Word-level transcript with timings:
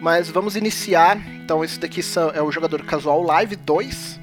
Mas 0.00 0.30
vamos 0.30 0.56
iniciar. 0.56 1.18
Então, 1.44 1.62
esse 1.62 1.78
daqui 1.78 2.00
é 2.34 2.42
o 2.42 2.50
jogador 2.50 2.82
casual 2.84 3.22
Live 3.22 3.54
2. 3.56 4.18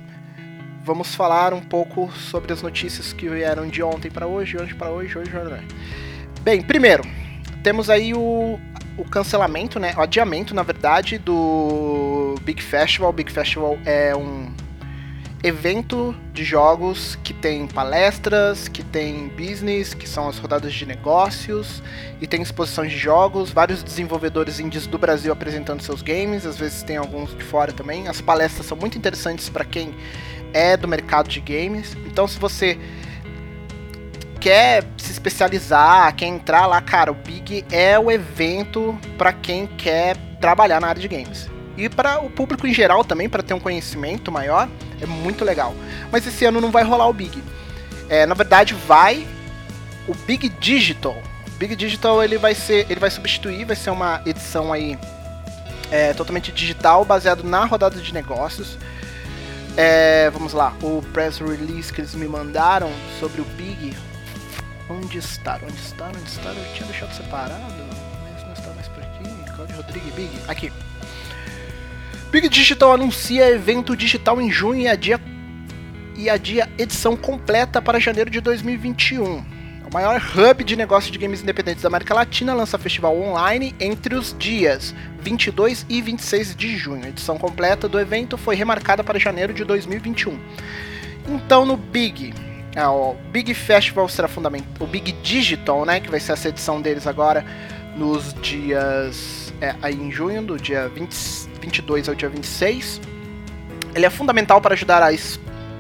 Vamos 0.84 1.14
falar 1.14 1.54
um 1.54 1.62
pouco 1.62 2.12
sobre 2.12 2.52
as 2.52 2.62
notícias 2.62 3.14
que 3.14 3.30
vieram 3.30 3.68
de 3.68 3.84
ontem 3.84 4.10
para 4.10 4.26
hoje, 4.26 4.58
hoje 4.58 4.74
para 4.74 4.90
hoje, 4.90 5.18
hoje, 5.18 5.38
hoje. 5.38 5.68
Bem, 6.42 6.62
primeiro, 6.62 7.04
temos 7.62 7.90
aí 7.90 8.14
o, 8.14 8.60
o 8.98 9.04
cancelamento, 9.04 9.80
né? 9.80 9.94
O 9.98 10.02
adiamento, 10.02 10.56
na 10.56 10.64
verdade, 10.64 11.18
do 11.20 12.36
Big 12.42 12.64
Festival. 12.64 13.14
Big 13.14 13.32
Festival 13.32 13.78
é 13.86 14.16
um 14.16 14.50
evento 15.44 16.16
de 16.34 16.44
jogos 16.44 17.18
que 17.24 17.34
tem 17.34 17.68
palestras, 17.68 18.68
que 18.68 18.84
tem 18.84 19.28
business, 19.30 19.94
que 19.94 20.08
são 20.08 20.28
as 20.28 20.38
rodadas 20.38 20.74
de 20.74 20.86
negócios, 20.86 21.82
e 22.20 22.26
tem 22.26 22.42
exposições 22.42 22.92
de 22.92 22.98
jogos, 22.98 23.52
vários 23.52 23.84
desenvolvedores 23.84 24.60
indies 24.60 24.88
do 24.88 24.98
Brasil 24.98 25.32
apresentando 25.32 25.82
seus 25.82 26.02
games, 26.02 26.46
às 26.46 26.58
vezes 26.58 26.82
tem 26.84 26.98
alguns 26.98 27.36
de 27.38 27.44
fora 27.44 27.72
também. 27.72 28.08
As 28.08 28.20
palestras 28.20 28.66
são 28.66 28.78
muito 28.78 28.98
interessantes 28.98 29.50
para 29.50 29.64
quem 29.64 29.94
é 30.54 30.76
do 30.76 30.88
mercado 30.88 31.30
de 31.30 31.40
games. 31.40 31.96
Então, 32.08 32.28
se 32.28 32.40
você 32.40 32.78
quer 34.40 34.84
se 34.98 35.12
especializar, 35.12 36.16
quer 36.16 36.28
entrar 36.28 36.66
lá, 36.66 36.82
cara, 36.82 37.12
o 37.12 37.16
Big 37.16 37.66
é 37.72 37.98
o 38.00 38.10
evento 38.10 38.98
para 39.18 39.34
quem 39.34 39.68
quer 39.68 40.18
trabalhar 40.40 40.80
na 40.80 40.88
área 40.88 41.02
de 41.02 41.08
games. 41.08 41.50
E 41.76 41.88
para 41.88 42.20
o 42.20 42.30
público 42.30 42.66
em 42.66 42.74
geral 42.74 43.04
também, 43.04 43.30
para 43.30 43.44
ter 43.44 43.54
um 43.54 43.60
conhecimento 43.60 44.32
maior, 44.32 44.68
é 45.02 45.06
muito 45.06 45.44
legal. 45.46 45.76
Mas 46.12 46.26
esse 46.26 46.46
ano 46.46 46.62
não 46.62 46.72
vai 46.72 46.84
rolar 46.84 47.08
o 47.08 47.14
Big. 47.14 47.44
É, 48.10 48.26
na 48.26 48.34
verdade, 48.34 48.74
vai 48.74 49.28
o 50.08 50.14
Big 50.14 50.50
Digital. 50.50 51.22
Big 51.58 51.76
Digital 51.76 52.24
ele 52.24 52.38
vai 52.38 52.54
ser, 52.54 52.86
ele 52.90 53.00
vai 53.00 53.10
substituir, 53.10 53.66
vai 53.66 53.76
ser 53.76 53.90
uma 53.90 54.22
edição 54.26 54.72
aí 54.72 54.98
é, 55.92 56.14
totalmente 56.14 56.52
digital, 56.52 57.04
baseado 57.04 57.44
na 57.44 57.66
rodada 57.66 58.00
de 58.00 58.14
negócios. 58.14 58.78
É, 59.76 60.30
vamos 60.32 60.54
lá, 60.54 60.74
o 60.82 61.04
press 61.14 61.38
release 61.40 61.94
que 61.94 62.02
eles 62.02 62.16
me 62.16 62.28
mandaram 62.28 62.92
sobre 63.20 63.42
o 63.42 63.46
Big. 63.46 63.96
Onde 64.90 65.18
está? 65.18 65.60
Onde 65.62 65.80
está? 65.80 66.08
Onde 66.08 66.30
está? 66.30 66.50
Eu 66.50 66.74
tinha 66.74 66.88
deixado 66.88 67.14
separado, 67.14 67.62
mas 68.24 68.44
não 68.44 68.54
está 68.54 68.70
mais 68.72 68.88
por 68.88 69.04
aqui. 69.04 69.52
Claudio 69.56 69.76
Rodrigues 69.76 70.14
Big. 70.14 70.40
Aqui. 70.48 70.72
Big 72.32 72.50
Digital 72.50 72.92
anuncia 72.92 73.50
evento 73.50 73.96
digital 73.96 74.42
em 74.42 74.52
junho 74.52 74.82
e 74.82 74.88
adia, 74.88 75.20
e 76.14 76.30
adia 76.30 76.70
edição 76.78 77.16
completa 77.16 77.82
para 77.82 78.00
janeiro 78.00 78.30
de 78.30 78.42
2021. 78.42 79.24
O 79.90 79.94
maior 79.94 80.22
hub 80.22 80.64
de 80.66 80.76
negócio 80.76 81.10
de 81.10 81.18
games 81.18 81.42
independentes 81.42 81.84
da 81.84 81.88
América 81.88 82.14
Latina 82.14 82.54
lança 82.54 82.78
festival 82.78 83.18
online 83.18 83.74
entre 83.80 84.14
os 84.14 84.36
dias 84.38 84.94
22 85.22 85.86
e 85.88 86.02
26 86.02 86.54
de 86.54 86.76
junho. 86.76 87.06
A 87.06 87.10
edição 87.10 87.38
completa 87.38 87.88
do 87.88 87.98
evento 87.98 88.38
foi 88.38 88.56
remarcada 88.56 89.06
para 89.06 89.18
janeiro 89.18 89.54
de 89.54 89.64
2021. 89.64 90.38
Então 91.30 91.66
no 91.66 91.78
Big, 91.78 92.34
é, 92.76 92.86
o 92.86 93.16
Big 93.32 93.54
Festival 93.54 94.10
será 94.10 94.28
fundamental, 94.28 94.70
o 94.82 94.86
Big 94.86 95.14
Digital, 95.24 95.86
né, 95.86 96.02
que 96.02 96.12
vai 96.12 96.20
ser 96.20 96.34
essa 96.34 96.50
edição 96.50 96.82
deles 96.82 97.08
agora 97.08 97.46
nos 97.96 98.34
dias 98.42 99.54
é, 99.62 99.76
aí 99.82 99.96
em 99.96 100.12
junho, 100.12 100.42
do 100.42 100.58
dia 100.58 100.88
20, 100.90 101.47
22 101.68 102.10
ao 102.10 102.16
dia 102.16 102.30
26. 102.30 103.02
Ele 103.94 104.06
é 104.06 104.10
fundamental 104.10 104.62
para 104.62 104.74
ajudar 104.74 105.04
a, 105.04 105.10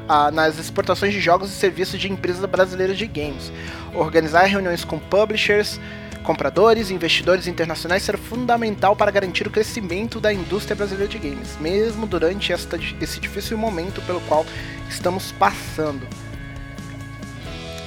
a, 0.08 0.32
nas 0.32 0.60
exportações 0.60 1.14
de 1.14 1.20
jogos 1.20 1.50
e 1.52 1.54
serviços 1.54 2.00
de 2.00 2.12
empresas 2.12 2.44
brasileiras 2.46 2.98
de 2.98 3.08
games. 3.08 3.52
Organizar 3.94 4.46
reuniões 4.46 4.84
com 4.84 5.00
publishers, 5.00 5.80
compradores 6.24 6.90
e 6.90 6.94
investidores 6.94 7.48
internacionais 7.48 8.04
será 8.04 8.18
fundamental 8.18 8.96
para 8.96 9.12
garantir 9.12 9.48
o 9.48 9.50
crescimento 9.50 10.20
da 10.20 10.34
indústria 10.34 10.76
brasileira 10.76 11.10
de 11.10 11.18
games, 11.18 11.58
mesmo 11.60 12.06
durante 12.06 12.52
esta, 12.52 12.78
esse 13.00 13.20
difícil 13.20 13.58
momento 13.58 14.02
pelo 14.02 14.20
qual 14.22 14.46
estamos 14.90 15.32
passando. 15.34 16.06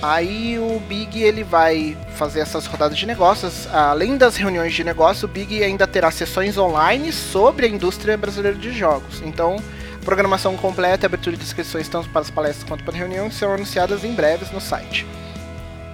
Aí 0.03 0.59
o 0.59 0.81
Big 0.81 1.23
ele 1.23 1.45
vai 1.45 1.97
fazer 2.17 2.41
essas 2.41 2.67
rodadas 2.67 2.97
de 2.97 3.07
negócios. 3.07 3.69
Além 3.73 4.17
das 4.17 4.37
reuniões 4.37 4.73
de 4.73 4.83
negócio, 4.83 5.29
o 5.29 5.31
Big 5.31 5.63
ainda 5.63 5.87
terá 5.87 6.11
sessões 6.11 6.57
online 6.57 7.13
sobre 7.13 7.67
a 7.67 7.69
indústria 7.69 8.17
brasileira 8.17 8.57
de 8.57 8.73
jogos. 8.73 9.21
Então, 9.23 9.57
programação 10.03 10.57
completa 10.57 11.05
e 11.05 11.07
abertura 11.07 11.37
de 11.37 11.43
inscrições 11.43 11.87
tanto 11.87 12.09
para 12.09 12.23
as 12.23 12.31
palestras 12.31 12.67
quanto 12.67 12.83
para 12.83 12.97
reuniões 12.97 13.35
serão 13.35 13.55
anunciadas 13.55 14.03
em 14.03 14.15
breves 14.15 14.51
no 14.51 14.61
site. 14.61 15.07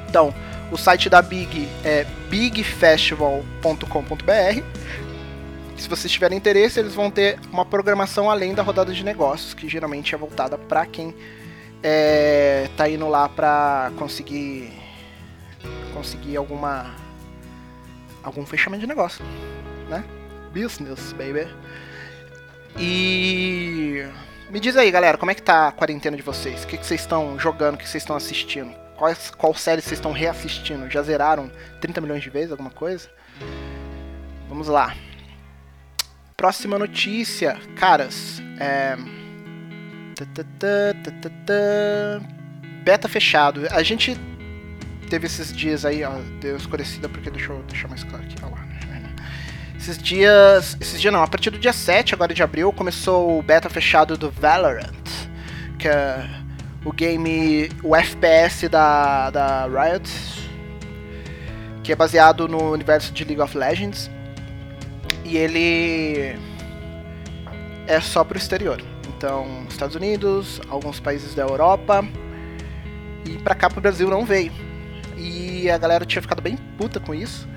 Então, 0.08 0.32
o 0.70 0.76
site 0.76 1.10
da 1.10 1.20
Big 1.20 1.68
é 1.84 2.06
bigfestival.com.br. 2.30 4.62
Se 5.76 5.88
vocês 5.88 6.12
tiverem 6.12 6.38
interesse, 6.38 6.78
eles 6.78 6.94
vão 6.94 7.10
ter 7.10 7.40
uma 7.52 7.64
programação 7.64 8.30
além 8.30 8.54
da 8.54 8.62
rodada 8.62 8.92
de 8.92 9.04
negócios, 9.04 9.52
que 9.52 9.68
geralmente 9.68 10.14
é 10.14 10.18
voltada 10.18 10.56
para 10.56 10.86
quem 10.86 11.12
é, 11.88 12.68
tá 12.76 12.88
indo 12.88 13.08
lá 13.08 13.28
pra 13.28 13.92
conseguir 13.96 14.72
conseguir 15.94 16.36
alguma 16.36 16.92
algum 18.24 18.44
fechamento 18.44 18.80
de 18.80 18.88
negócio, 18.88 19.24
né? 19.88 20.04
Business, 20.52 21.12
baby. 21.12 21.46
E 22.76 24.04
me 24.50 24.58
diz 24.58 24.76
aí, 24.76 24.90
galera, 24.90 25.16
como 25.16 25.30
é 25.30 25.34
que 25.34 25.42
tá 25.42 25.68
a 25.68 25.72
quarentena 25.72 26.16
de 26.16 26.24
vocês? 26.24 26.64
O 26.64 26.66
que, 26.66 26.76
vocês 26.76 27.02
estão 27.02 27.38
jogando? 27.38 27.76
O 27.76 27.78
que 27.78 27.88
vocês 27.88 28.02
estão 28.02 28.16
assistindo? 28.16 28.74
Quais, 28.96 29.30
qual 29.30 29.54
série 29.54 29.80
vocês 29.80 29.92
estão 29.92 30.10
reassistindo? 30.10 30.90
Já 30.90 31.02
zeraram 31.02 31.52
30 31.80 32.00
milhões 32.00 32.22
de 32.22 32.30
vezes, 32.30 32.50
alguma 32.50 32.70
coisa? 32.70 33.08
Vamos 34.48 34.66
lá. 34.66 34.92
Próxima 36.36 36.80
notícia, 36.80 37.56
caras. 37.76 38.42
É 38.58 39.15
Beta 42.84 43.08
fechado. 43.08 43.62
A 43.70 43.82
gente 43.82 44.16
teve 45.08 45.26
esses 45.26 45.52
dias 45.52 45.84
aí, 45.84 46.02
ó, 46.04 46.12
deu 46.40 46.56
escurecida 46.56 47.08
porque 47.08 47.30
deixa 47.30 47.52
eu 47.52 47.62
deixar 47.64 47.88
mais 47.88 48.02
claro 48.04 48.24
aqui. 48.24 48.36
Ó 48.42 48.48
lá. 48.48 48.66
Esses 49.78 49.98
dias. 49.98 50.76
Esses 50.80 51.00
dias 51.00 51.12
não, 51.12 51.22
a 51.22 51.28
partir 51.28 51.50
do 51.50 51.58
dia 51.58 51.72
7 51.72 52.14
agora 52.14 52.34
de 52.34 52.42
abril 52.42 52.72
começou 52.72 53.38
o 53.38 53.42
beta 53.42 53.68
fechado 53.68 54.16
do 54.16 54.30
Valorant. 54.30 54.94
Que 55.78 55.88
é 55.88 56.28
o 56.84 56.92
game. 56.92 57.68
o 57.82 57.94
FPS 57.94 58.68
da, 58.68 59.30
da 59.30 59.66
Riot. 59.66 60.10
Que 61.84 61.92
é 61.92 61.96
baseado 61.96 62.48
no 62.48 62.72
universo 62.72 63.12
de 63.12 63.24
League 63.24 63.40
of 63.40 63.56
Legends. 63.56 64.10
E 65.24 65.36
ele 65.36 66.36
é 67.86 68.00
só 68.00 68.24
pro 68.24 68.36
exterior. 68.36 68.82
Então, 69.16 69.64
Estados 69.68 69.96
Unidos, 69.96 70.60
alguns 70.68 71.00
países 71.00 71.34
da 71.34 71.42
Europa 71.42 72.04
e 73.24 73.38
para 73.38 73.54
cá 73.54 73.70
pro 73.70 73.80
Brasil 73.80 74.08
não 74.10 74.26
veio. 74.26 74.52
E 75.16 75.70
a 75.70 75.78
galera 75.78 76.04
tinha 76.04 76.20
ficado 76.20 76.42
bem 76.42 76.56
puta 76.76 77.00
com 77.00 77.14
isso. 77.14 77.48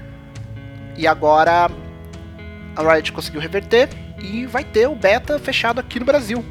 E 0.97 1.05
agora 1.05 1.69
a 2.75 2.93
Riot 2.93 3.11
conseguiu 3.11 3.41
reverter 3.41 3.89
e 4.21 4.45
vai 4.45 4.63
ter 4.63 4.87
o 4.87 4.95
beta 4.95 5.37
fechado 5.37 5.79
aqui 5.79 5.99
no 5.99 6.05
Brasil. 6.05 6.43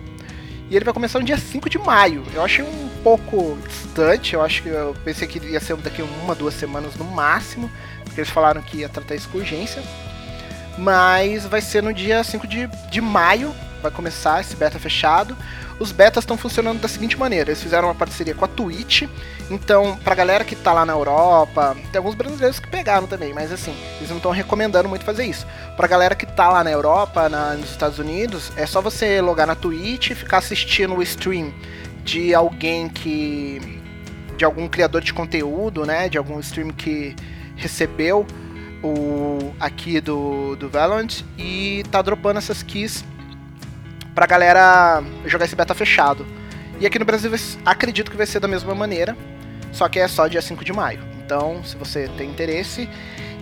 E 0.70 0.76
ele 0.76 0.84
vai 0.84 0.92
começar 0.92 1.18
no 1.18 1.24
dia 1.24 1.38
5 1.38 1.70
de 1.70 1.78
maio. 1.78 2.22
Eu 2.34 2.44
achei 2.44 2.62
um 2.62 2.88
pouco 3.02 3.56
distante, 3.66 4.34
eu 4.34 4.42
acho 4.42 4.62
que 4.62 4.68
eu 4.68 4.94
pensei 5.02 5.26
que 5.26 5.38
ia 5.38 5.60
ser 5.60 5.74
daqui 5.78 6.02
uma, 6.02 6.34
duas 6.34 6.52
semanas 6.52 6.94
no 6.96 7.04
máximo, 7.04 7.70
porque 8.04 8.20
eles 8.20 8.30
falaram 8.30 8.60
que 8.60 8.78
ia 8.78 8.88
tratar 8.90 9.14
isso 9.14 9.30
com 9.30 9.38
urgência. 9.38 9.82
Mas 10.76 11.46
vai 11.46 11.62
ser 11.62 11.82
no 11.82 11.94
dia 11.94 12.22
5 12.22 12.46
de, 12.46 12.66
de 12.90 13.00
maio, 13.00 13.54
vai 13.82 13.90
começar 13.90 14.40
esse 14.40 14.56
beta 14.56 14.78
fechado. 14.78 15.36
Os 15.78 15.92
betas 15.92 16.24
estão 16.24 16.36
funcionando 16.36 16.80
da 16.80 16.88
seguinte 16.88 17.18
maneira: 17.18 17.50
eles 17.50 17.62
fizeram 17.62 17.88
uma 17.88 17.94
parceria 17.94 18.34
com 18.34 18.44
a 18.44 18.48
Twitch. 18.48 19.04
Então, 19.50 19.96
pra 20.04 20.14
galera 20.14 20.44
que 20.44 20.54
tá 20.56 20.72
lá 20.72 20.84
na 20.84 20.92
Europa, 20.92 21.76
tem 21.90 21.98
alguns 21.98 22.14
brasileiros 22.14 22.58
que 22.58 22.68
pegaram 22.68 23.06
também, 23.06 23.32
mas 23.32 23.50
assim, 23.50 23.74
eles 23.96 24.10
não 24.10 24.18
estão 24.18 24.30
recomendando 24.30 24.88
muito 24.88 25.04
fazer 25.04 25.24
isso. 25.24 25.46
Pra 25.76 25.86
galera 25.86 26.14
que 26.14 26.26
tá 26.26 26.50
lá 26.50 26.62
na 26.62 26.70
Europa, 26.70 27.28
na, 27.28 27.54
nos 27.54 27.70
Estados 27.70 27.98
Unidos, 27.98 28.52
é 28.56 28.66
só 28.66 28.80
você 28.80 29.20
logar 29.20 29.46
na 29.46 29.54
Twitch 29.54 30.10
e 30.10 30.14
ficar 30.14 30.38
assistindo 30.38 30.94
o 30.94 31.02
stream 31.02 31.52
de 32.04 32.34
alguém 32.34 32.88
que. 32.88 33.80
de 34.36 34.44
algum 34.44 34.68
criador 34.68 35.02
de 35.02 35.14
conteúdo, 35.14 35.86
né? 35.86 36.08
De 36.08 36.18
algum 36.18 36.38
stream 36.40 36.70
que 36.70 37.14
recebeu 37.56 38.26
o 38.82 39.52
aqui 39.58 40.00
do, 40.00 40.54
do 40.56 40.68
Valorant 40.68 41.22
e 41.36 41.84
tá 41.90 42.00
dropando 42.00 42.38
essas 42.38 42.62
keys 42.62 43.04
pra 44.18 44.26
galera 44.26 45.00
jogar 45.26 45.44
esse 45.44 45.54
beta 45.54 45.72
fechado. 45.76 46.26
E 46.80 46.86
aqui 46.86 46.98
no 46.98 47.04
Brasil 47.04 47.30
acredito 47.64 48.10
que 48.10 48.16
vai 48.16 48.26
ser 48.26 48.40
da 48.40 48.48
mesma 48.48 48.74
maneira, 48.74 49.16
só 49.70 49.88
que 49.88 50.00
é 50.00 50.08
só 50.08 50.26
dia 50.26 50.42
5 50.42 50.64
de 50.64 50.72
maio. 50.72 50.98
Então, 51.24 51.62
se 51.62 51.76
você 51.76 52.08
tem 52.18 52.28
interesse, 52.28 52.90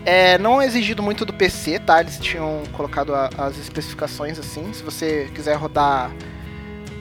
é, 0.04 0.36
não 0.36 0.60
é 0.60 0.66
exigido 0.66 1.02
muito 1.02 1.24
do 1.24 1.32
PC, 1.32 1.78
tá? 1.78 2.00
Eles 2.00 2.18
tinham 2.18 2.62
colocado 2.74 3.14
a, 3.14 3.30
as 3.38 3.56
especificações 3.56 4.38
assim. 4.38 4.70
Se 4.74 4.82
você 4.82 5.30
quiser 5.34 5.54
rodar, 5.54 6.10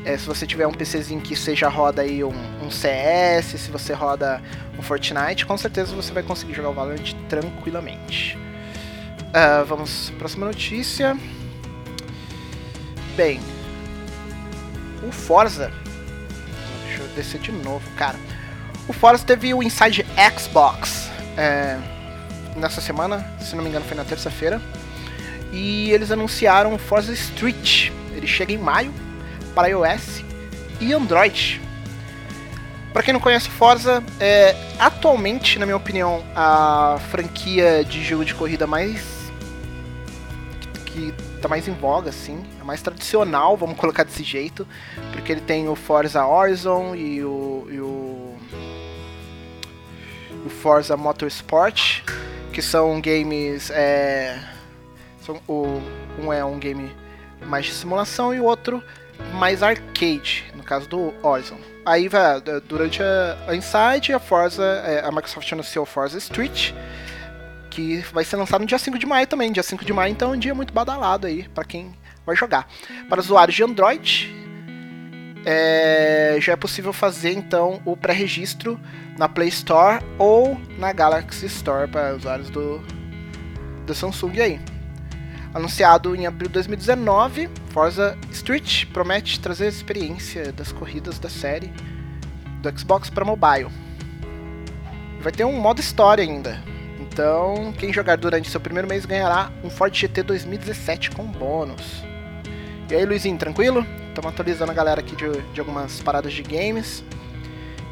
é, 0.06 0.18
se 0.18 0.25
você 0.25 0.48
tiver 0.48 0.66
um 0.68 0.74
PCzinho 0.74 1.19
que 1.19 1.36
seja 1.36 1.68
roda 1.68 2.01
aí 2.01 2.24
um, 2.24 2.33
um, 2.63 2.71
CS, 2.71 3.60
se 3.60 3.69
você 3.69 3.92
roda 3.92 4.42
um 4.80 4.81
Fortnite, 4.81 5.45
com 5.45 5.57
certeza 5.57 5.94
você 5.94 6.13
vai 6.13 6.24
conseguir 6.24 6.54
jogar 6.54 6.69
o 6.69 6.74
Valorant 6.74 7.13
tranquilamente. 7.28 8.38
Uh, 8.38 9.66
vamos, 9.66 10.12
próxima 10.12 10.45
notícia. 10.45 11.18
Bem, 13.18 13.42
o 15.07 15.12
Forza. 15.12 15.72
Deixa 16.86 17.02
eu 17.02 17.07
descer 17.10 17.40
de 17.40 17.52
novo, 17.52 17.90
cara. 17.96 18.18
O 18.88 18.94
Forza 18.94 19.24
teve 19.25 19.54
o 19.54 19.63
Inside 19.63 20.06
Xbox 20.38 21.10
é, 21.38 21.78
nessa 22.56 22.81
semana, 22.81 23.25
se 23.40 23.56
não 23.56 23.63
me 23.63 23.69
engano 23.69 23.86
foi 23.86 23.98
na 23.98 24.06
terça-feira. 24.06 24.62
E 25.52 25.92
eles 25.92 26.12
anunciaram 26.12 26.74
o 26.74 26.78
Forza 26.78 27.13
Street. 27.13 27.92
Ele 28.13 28.28
chega 28.28 28.54
em 28.54 28.57
maio 28.57 28.94
para 29.54 29.69
iOS 29.69 30.24
e 30.80 30.94
Android. 30.94 31.62
Para 32.92 33.04
quem 33.04 33.13
não 33.13 33.19
conhece 33.19 33.50
Forza, 33.50 34.04
é 34.19 34.56
atualmente, 34.80 35.60
na 35.60 35.66
minha 35.66 35.75
opinião, 35.75 36.24
a 36.36 36.98
franquia 37.12 37.84
de 37.84 38.04
jogo 38.04 38.24
de 38.24 38.34
corrida 38.34 38.66
mais 38.66 39.16
que 40.86 41.13
tá 41.45 41.50
mais 41.50 41.68
em 41.68 41.74
voga, 41.74 42.09
assim, 42.09 42.44
é 42.59 42.63
mais 42.63 42.81
tradicional, 42.81 43.56
vamos 43.56 43.77
colocar 43.77 44.03
desse 44.03 44.24
jeito, 44.24 44.68
porque 45.12 45.31
ele 45.31 45.42
tem 45.42 45.69
o 45.69 45.75
Forza 45.75 46.25
Horizon 46.25 46.95
e 46.95 47.24
o, 47.24 47.68
e 47.69 47.80
o, 47.80 48.36
o 50.44 50.50
Forza 50.50 50.97
Motorsport, 50.97 52.01
que 52.51 52.63
são 52.63 53.00
games, 53.00 53.69
é, 53.69 54.39
são, 55.21 55.39
o, 55.47 55.80
um 56.19 56.33
é 56.33 56.44
um 56.44 56.57
game 56.57 56.92
mais 57.45 57.68
de 57.68 57.74
simulação 57.74 58.33
e 58.33 58.39
o 58.39 58.45
outro 58.45 58.83
mais 59.36 59.62
arcade, 59.62 60.45
no 60.56 60.63
caso 60.63 60.89
do 60.89 61.13
Horizon. 61.21 61.59
Aí 61.86 62.09
durante 62.68 63.03
a, 63.03 63.38
a 63.47 63.56
Inside, 63.56 64.13
a 64.13 64.19
Forza, 64.19 64.63
é, 64.63 65.06
a 65.06 65.12
Microsoft 65.12 65.51
anunciou 65.53 65.86
Forza 65.86 66.18
Street, 66.18 66.74
que 67.75 67.98
vai 68.13 68.24
ser 68.24 68.38
lançado 68.38 68.62
no 68.62 68.68
dia 68.68 68.80
5 68.80 68.98
de 68.98 69.06
maio 69.06 69.27
também. 69.27 69.51
Dia 69.51 69.62
5 69.62 69.83
de 69.83 69.92
maio, 69.92 70.10
então 70.10 70.31
é 70.31 70.36
um 70.38 70.39
dia 70.39 70.56
muito 70.56 70.74
badalado 70.74 71.27
aí 71.27 71.44
para 71.50 71.66
quem 71.66 71.94
vai 72.25 72.33
jogar. 72.33 72.69
Para 73.10 73.19
usuários 73.19 73.54
de 73.54 73.63
Android, 73.63 74.33
é, 75.45 76.38
já 76.39 76.54
é 76.54 76.56
possível 76.56 76.94
fazer 76.94 77.33
então 77.33 77.81
o 77.83 77.98
pré-registro 77.98 78.80
na 79.18 79.27
Play 79.27 79.50
Store 79.50 80.01
ou 80.18 80.57
na 80.80 80.94
Galaxy 80.94 81.48
Store 81.48 81.89
para 81.89 82.16
usuários 82.16 82.50
do, 82.50 82.81
do 83.86 83.94
Samsung 83.94 84.39
aí. 84.39 84.62
Anunciado 85.54 86.16
em 86.16 86.25
abril 86.25 86.48
de 86.48 86.54
2019, 86.54 87.50
Forza 87.71 88.18
Street 88.31 88.86
promete 88.86 89.38
trazer 89.42 89.66
a 89.66 89.69
experiência 89.69 90.54
das 90.54 90.71
corridas 90.71 91.19
da 91.19 91.30
série 91.30 91.74
do 92.62 92.80
Xbox 92.80 93.10
para 93.10 93.25
mobile. 93.25 93.68
Vai 95.19 95.31
ter 95.33 95.44
um 95.44 95.60
modo 95.60 95.80
história 95.80 96.24
ainda, 96.24 96.62
então, 97.16 97.74
quem 97.78 97.94
jogar 97.94 98.18
durante 98.18 98.50
seu 98.50 98.60
primeiro 98.60 98.90
mês 98.90 99.06
ganhará 99.06 99.50
um 99.64 99.70
Ford 99.70 99.96
GT 99.96 100.22
2017 100.22 101.12
com 101.12 101.24
bônus. 101.24 102.04
E 102.92 102.94
aí, 102.94 103.06
Luizinho, 103.06 103.38
tranquilo? 103.38 103.88
Estamos 104.10 104.34
atualizando 104.34 104.74
a 104.74 104.76
galera 104.76 105.00
aqui 105.00 105.16
de, 105.16 105.32
de, 105.54 105.60
algumas 105.62 106.02
paradas 106.02 106.34
de 106.34 106.44
games 106.44 107.06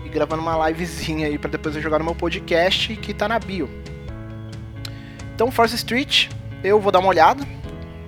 e 0.05 0.09
gravando 0.09 0.41
uma 0.41 0.69
livezinha 0.69 1.27
aí 1.27 1.37
para 1.37 1.51
depois 1.51 1.73
eu 1.73 1.81
jogar 1.81 1.99
no 1.99 2.03
meu 2.03 2.15
podcast 2.15 2.97
que 2.97 3.13
tá 3.13 3.29
na 3.29 3.39
bio. 3.39 3.69
Então, 5.33 5.49
Force 5.49 5.73
Street, 5.77 6.27
eu 6.61 6.81
vou 6.81 6.91
dar 6.91 6.99
uma 6.99 7.07
olhada, 7.07 7.47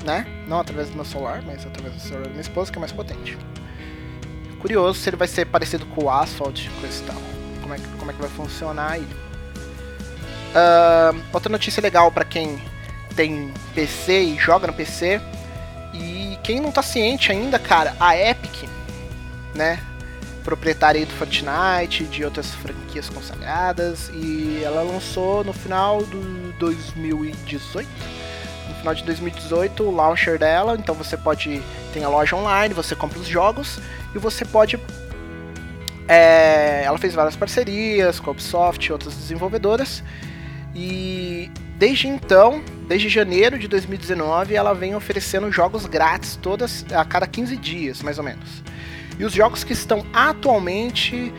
né? 0.03 0.27
Não 0.49 0.59
através 0.59 0.89
do 0.89 0.97
meu 0.97 1.05
celular, 1.05 1.41
mas 1.45 1.65
através 1.65 1.95
do 1.95 2.01
celular 2.01 2.23
da 2.23 2.29
minha 2.31 2.41
esposa, 2.41 2.73
que 2.73 2.77
é 2.77 2.81
mais 2.81 2.91
potente. 2.91 3.37
Curioso 4.59 4.99
se 4.99 5.09
ele 5.09 5.15
vai 5.15 5.29
ser 5.29 5.45
parecido 5.45 5.85
com 5.85 6.03
o 6.03 6.09
Asphalt, 6.09 6.67
coisa 6.81 7.01
e 7.01 7.07
tal. 7.07 7.15
Como 7.61 7.73
é 7.73 7.77
que, 7.77 7.87
como 7.97 8.11
é 8.11 8.13
que 8.13 8.19
vai 8.19 8.29
funcionar 8.29 8.91
aí. 8.91 9.24
Uh, 10.55 11.21
outra 11.33 11.51
notícia 11.51 11.81
legal 11.81 12.09
para 12.09 12.23
quem 12.23 12.61
tem 13.15 13.53
PC 13.73 14.21
e 14.21 14.37
joga 14.37 14.67
no 14.67 14.73
PC. 14.73 15.19
E 15.93 16.37
quem 16.43 16.61
não 16.61 16.71
tá 16.71 16.81
ciente 16.81 17.31
ainda, 17.31 17.59
cara, 17.59 17.95
a 17.99 18.17
Epic, 18.17 18.69
né? 19.53 19.79
Proprietária 20.43 21.05
do 21.05 21.11
Fortnite, 21.13 22.05
de 22.05 22.23
outras 22.23 22.53
franquias 22.55 23.09
consagradas. 23.09 24.09
E 24.13 24.61
ela 24.63 24.81
lançou 24.81 25.43
no 25.43 25.51
final 25.51 26.03
do 26.03 26.53
2018. 26.53 27.89
No 28.69 28.75
final 28.75 28.95
de 28.95 29.03
2018 29.03 29.83
o 29.83 29.91
launcher 29.91 30.39
dela. 30.39 30.75
Então 30.79 30.95
você 30.95 31.17
pode. 31.17 31.61
Tem 31.93 32.03
a 32.03 32.09
loja 32.09 32.35
online, 32.35 32.73
você 32.73 32.95
compra 32.95 33.19
os 33.19 33.27
jogos 33.27 33.79
e 34.13 34.19
você 34.19 34.43
pode 34.43 34.77
é, 36.07 36.83
ela 36.83 36.97
fez 36.97 37.13
várias 37.13 37.35
parcerias 37.35 38.19
com 38.19 38.29
a 38.29 38.33
Ubisoft 38.33 38.85
e 38.85 38.91
outras 38.91 39.15
desenvolvedoras. 39.15 40.03
E 40.75 41.49
desde 41.77 42.07
então, 42.07 42.61
desde 42.87 43.07
janeiro 43.07 43.57
de 43.57 43.67
2019, 43.67 44.53
ela 44.53 44.73
vem 44.73 44.93
oferecendo 44.93 45.51
jogos 45.51 45.85
grátis 45.85 46.35
todas 46.35 46.85
a 46.93 47.05
cada 47.05 47.25
15 47.25 47.55
dias, 47.55 48.01
mais 48.01 48.17
ou 48.17 48.23
menos. 48.23 48.61
E 49.17 49.23
os 49.23 49.33
jogos 49.33 49.63
que 49.63 49.71
estão 49.71 50.05
atualmente 50.13 51.33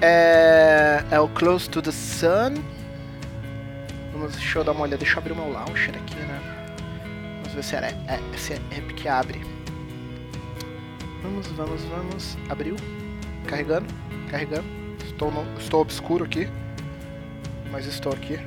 é, 0.00 1.02
é 1.10 1.20
o 1.20 1.28
Close 1.28 1.68
to 1.68 1.82
the 1.82 1.90
Sun. 1.90 2.62
Vamos, 4.12 4.36
deixa 4.36 4.60
eu 4.60 4.64
dar 4.64 4.72
uma 4.72 4.82
olhada, 4.82 4.98
deixa 4.98 5.14
eu 5.14 5.18
abrir 5.18 5.32
o 5.32 5.36
meu 5.36 5.52
launcher 5.52 5.94
aqui, 5.96 6.14
né? 6.14 6.40
Vamos 7.38 7.54
ver 7.54 7.64
se 7.64 7.74
é, 7.74 7.94
é, 8.06 8.38
se 8.38 8.52
é 8.52 9.10
abre. 9.10 9.40
Vamos, 11.22 11.48
vamos, 11.48 11.82
vamos. 11.84 12.38
Abriu. 12.48 12.76
Carregando, 13.46 13.86
carregando. 14.30 14.64
Estou, 15.04 15.30
no, 15.32 15.44
estou 15.58 15.80
obscuro 15.80 16.24
aqui. 16.24 16.48
Mas 17.70 17.86
estou 17.86 18.12
aqui. 18.12 18.38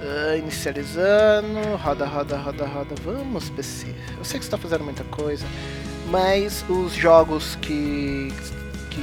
Uh, 0.00 0.38
inicializando, 0.38 1.76
roda, 1.82 2.06
roda, 2.06 2.36
roda, 2.36 2.66
roda. 2.66 2.94
Vamos, 3.04 3.50
PC. 3.50 3.88
Eu 4.16 4.24
sei 4.24 4.38
que 4.38 4.44
você 4.44 4.48
está 4.48 4.56
fazendo 4.56 4.84
muita 4.84 5.02
coisa, 5.04 5.44
mas 6.08 6.64
os 6.68 6.92
jogos 6.92 7.56
que, 7.56 8.32
que, 8.90 9.02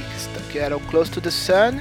que 0.50 0.58
eram 0.58 0.80
Close 0.80 1.10
to 1.10 1.20
the 1.20 1.30
Sun 1.30 1.78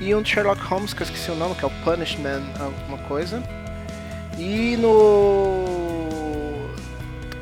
e 0.00 0.14
um 0.14 0.24
Sherlock 0.24 0.62
Holmes, 0.62 0.94
que 0.94 1.02
eu 1.02 1.04
esqueci 1.06 1.28
o 1.30 1.34
nome, 1.34 1.56
que 1.56 1.64
é 1.64 1.66
o 1.66 1.70
Punishment, 1.82 2.44
alguma 2.60 2.98
coisa. 3.08 3.42
E 4.38 4.76
no. 4.76 5.66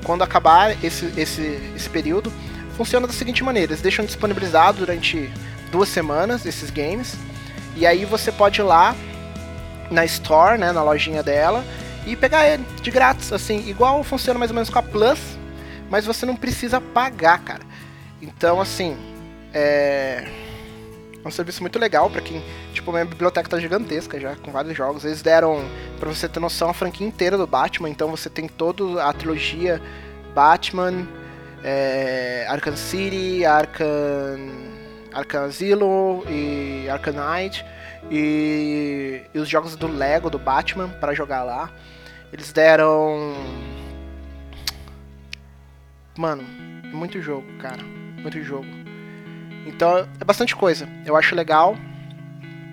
Quando 0.04 0.22
acabar 0.22 0.72
esse, 0.82 1.12
esse, 1.18 1.72
esse 1.76 1.90
período, 1.90 2.32
funciona 2.76 3.06
da 3.06 3.12
seguinte 3.12 3.44
maneira: 3.44 3.72
eles 3.72 3.82
deixam 3.82 4.04
disponibilizado 4.06 4.78
durante 4.78 5.30
duas 5.70 5.88
semanas 5.90 6.46
esses 6.46 6.70
games, 6.70 7.14
e 7.76 7.86
aí 7.86 8.04
você 8.04 8.32
pode 8.32 8.60
ir 8.60 8.64
lá 8.64 8.94
na 9.90 10.04
store, 10.04 10.58
né, 10.58 10.72
na 10.72 10.82
lojinha 10.82 11.22
dela, 11.22 11.64
e 12.06 12.16
pegar 12.16 12.46
ele 12.48 12.64
de 12.82 12.90
grátis, 12.90 13.32
assim, 13.32 13.68
igual 13.68 14.02
funciona 14.04 14.38
mais 14.38 14.50
ou 14.50 14.54
menos 14.54 14.70
com 14.70 14.78
a 14.78 14.82
Plus, 14.82 15.18
mas 15.90 16.04
você 16.04 16.26
não 16.26 16.36
precisa 16.36 16.80
pagar, 16.80 17.38
cara. 17.38 17.62
Então, 18.20 18.60
assim, 18.60 18.96
é 19.52 20.26
um 21.24 21.30
serviço 21.30 21.62
muito 21.62 21.78
legal 21.78 22.10
para 22.10 22.20
quem, 22.20 22.42
tipo, 22.72 22.92
minha 22.92 23.04
biblioteca 23.04 23.48
tá 23.48 23.58
gigantesca 23.58 24.20
já, 24.20 24.36
com 24.36 24.50
vários 24.50 24.76
jogos. 24.76 25.04
Eles 25.04 25.22
deram, 25.22 25.64
para 25.98 26.08
você 26.08 26.28
ter 26.28 26.40
noção, 26.40 26.68
a 26.68 26.74
franquia 26.74 27.06
inteira 27.06 27.38
do 27.38 27.46
Batman, 27.46 27.88
então 27.88 28.10
você 28.10 28.28
tem 28.28 28.46
toda 28.46 29.02
a 29.02 29.12
trilogia 29.12 29.80
Batman, 30.34 31.06
é, 31.62 32.46
Arkham 32.48 32.76
City, 32.76 33.44
Arkham, 33.44 34.73
Asylum 35.14 36.22
e 36.28 36.86
Knight 37.12 37.64
e, 38.10 39.22
e 39.32 39.38
os 39.38 39.48
jogos 39.48 39.76
do 39.76 39.86
Lego 39.86 40.28
do 40.28 40.38
Batman 40.38 40.88
para 40.88 41.14
jogar 41.14 41.42
lá. 41.42 41.70
Eles 42.32 42.52
deram. 42.52 43.34
Mano, 46.16 46.42
muito 46.92 47.20
jogo, 47.22 47.46
cara. 47.58 47.82
Muito 47.82 48.42
jogo. 48.42 48.66
Então 49.66 50.08
é 50.20 50.24
bastante 50.24 50.54
coisa. 50.54 50.88
Eu 51.06 51.16
acho 51.16 51.34
legal. 51.34 51.76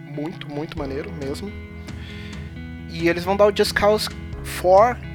Muito, 0.05 0.49
muito 0.49 0.77
maneiro 0.77 1.11
mesmo. 1.11 1.51
E 2.89 3.07
eles 3.07 3.23
vão 3.23 3.37
dar 3.37 3.45
o 3.45 3.55
Just 3.55 3.73
Cause 3.73 4.09
4 4.61 5.10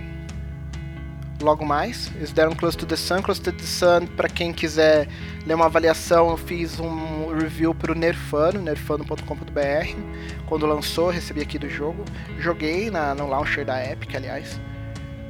logo 1.41 1.65
mais. 1.65 2.11
Eles 2.17 2.33
deram 2.33 2.55
Close 2.55 2.77
to 2.77 2.87
the 2.87 2.97
Sun. 2.97 3.23
Close 3.23 3.41
to 3.41 3.53
the 3.53 3.63
Sun, 3.63 4.07
para 4.17 4.29
quem 4.29 4.53
quiser 4.53 5.09
ler 5.47 5.55
uma 5.55 5.67
avaliação, 5.67 6.31
eu 6.31 6.37
fiz 6.37 6.81
um 6.81 7.35
review 7.35 7.75
pro 7.75 7.95
Nerfano, 7.95 8.61
nerfano.com.br. 8.61 9.97
Quando 10.47 10.67
lançou, 10.67 11.11
recebi 11.11 11.43
aqui 11.43 11.59
do 11.59 11.69
jogo. 11.69 12.05
Joguei 12.39 12.91
na, 12.91 13.15
no 13.15 13.29
launcher 13.29 13.65
da 13.65 13.85
Epic, 13.85 14.15
aliás. 14.15 14.61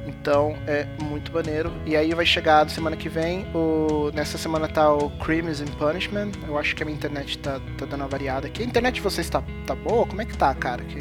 Então 0.07 0.55
é 0.65 0.87
muito 1.03 1.31
maneiro. 1.33 1.71
E 1.85 1.95
aí 1.95 2.13
vai 2.13 2.25
chegar 2.25 2.67
semana 2.69 2.95
que 2.95 3.09
vem. 3.09 3.45
O... 3.53 4.09
Nessa 4.13 4.37
semana 4.37 4.67
tá 4.67 4.91
o 4.91 5.09
Crimes 5.19 5.61
and 5.61 5.73
Punishment. 5.77 6.31
Eu 6.47 6.57
acho 6.57 6.75
que 6.75 6.83
a 6.83 6.85
minha 6.85 6.95
internet 6.95 7.37
tá, 7.39 7.59
tá 7.77 7.85
dando 7.85 8.01
uma 8.01 8.07
variada 8.07 8.47
aqui. 8.47 8.63
A 8.63 8.65
internet 8.65 8.95
de 8.95 9.01
vocês 9.01 9.29
tá, 9.29 9.43
tá 9.65 9.75
boa? 9.75 10.05
Como 10.07 10.21
é 10.21 10.25
que 10.25 10.37
tá, 10.37 10.53
cara? 10.55 10.83
Que... 10.83 10.99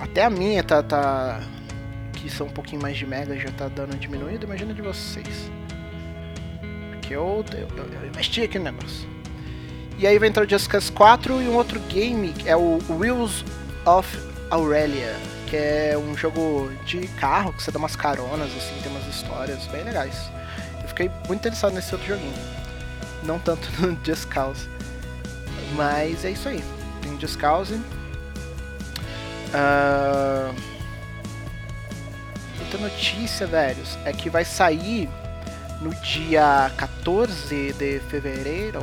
Até 0.00 0.24
a 0.24 0.30
minha 0.30 0.64
tá, 0.64 0.82
tá 0.82 1.40
que 2.22 2.30
são 2.30 2.46
um 2.46 2.50
pouquinho 2.50 2.80
mais 2.80 2.96
de 2.96 3.04
mega 3.04 3.36
já 3.36 3.50
tá 3.50 3.66
dando 3.66 3.98
diminuído, 3.98 4.46
imagina 4.46 4.72
de 4.72 4.80
vocês. 4.80 5.50
Porque 6.90 7.14
eu, 7.14 7.44
eu, 7.52 7.68
eu, 7.76 8.06
investi 8.06 8.42
aqui 8.42 8.58
no 8.58 8.66
negócio. 8.66 9.08
E 9.98 10.06
aí 10.06 10.18
vai 10.20 10.28
entrar 10.28 10.46
o 10.46 10.48
Just 10.48 10.68
Cause 10.68 10.90
4 10.92 11.42
e 11.42 11.48
um 11.48 11.56
outro 11.56 11.80
game, 11.80 12.32
é 12.46 12.56
o 12.56 12.78
Wheels 12.88 13.44
of 13.84 14.18
Aurelia, 14.50 15.16
que 15.48 15.56
é 15.56 15.98
um 15.98 16.16
jogo 16.16 16.70
de 16.86 17.08
carro, 17.08 17.52
que 17.52 17.62
você 17.62 17.72
dá 17.72 17.78
umas 17.78 17.96
caronas, 17.96 18.50
assim, 18.56 18.80
tem 18.82 18.92
umas 18.92 19.06
histórias 19.08 19.66
bem 19.66 19.82
legais. 19.82 20.30
Eu 20.80 20.88
fiquei 20.88 21.10
muito 21.26 21.40
interessado 21.40 21.74
nesse 21.74 21.92
outro 21.92 22.06
joguinho. 22.06 22.32
Não 23.24 23.40
tanto 23.40 23.68
no 23.84 23.98
Just 24.04 24.28
Cause. 24.28 24.68
Mas 25.74 26.24
é 26.24 26.30
isso 26.30 26.48
aí. 26.48 26.62
Tem 27.02 27.18
Just 27.18 27.36
Cause. 27.38 27.74
Uh... 29.54 30.71
Outra 32.72 32.88
notícia, 32.88 33.46
velhos, 33.46 33.98
é 34.02 34.14
que 34.14 34.30
vai 34.30 34.46
sair 34.46 35.06
no 35.82 35.94
dia 35.96 36.72
14 36.78 37.74
de 37.74 38.00
fevereiro. 38.08 38.82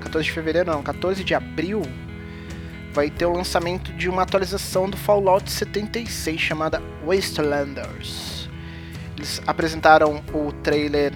14 0.00 0.24
de 0.24 0.32
fevereiro 0.32 0.70
não, 0.70 0.82
14 0.82 1.22
de 1.22 1.34
abril 1.34 1.82
vai 2.94 3.10
ter 3.10 3.26
o 3.26 3.32
lançamento 3.32 3.92
de 3.92 4.08
uma 4.08 4.22
atualização 4.22 4.88
do 4.88 4.96
Fallout 4.96 5.50
76 5.50 6.40
chamada 6.40 6.80
Wastelanders. 7.04 8.48
Eles 9.14 9.42
apresentaram 9.46 10.24
o 10.32 10.50
trailer 10.50 11.12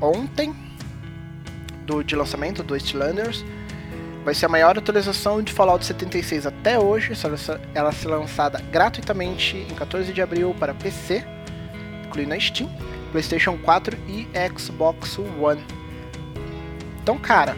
ontem 0.00 0.54
do 1.84 2.04
de 2.04 2.14
lançamento 2.14 2.62
do 2.62 2.72
Wastelanders. 2.72 3.44
Vai 4.24 4.34
ser 4.34 4.46
a 4.46 4.48
maior 4.48 4.76
atualização 4.78 5.42
de 5.42 5.52
Fallout 5.52 5.84
76 5.84 6.46
até 6.46 6.78
hoje. 6.78 7.12
Ela 7.74 7.92
será 7.92 8.16
lançada 8.16 8.58
gratuitamente 8.72 9.56
em 9.56 9.74
14 9.74 10.12
de 10.12 10.22
abril 10.22 10.54
para 10.58 10.72
PC, 10.72 11.24
incluindo 12.06 12.32
a 12.32 12.40
Steam, 12.40 12.70
PlayStation 13.12 13.58
4 13.58 13.96
e 14.08 14.26
Xbox 14.58 15.18
One. 15.18 15.62
Então, 17.02 17.18
cara, 17.18 17.54